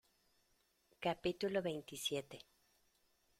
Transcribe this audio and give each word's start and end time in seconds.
capítulo 1.05 1.57
veintisiete. 1.69 2.37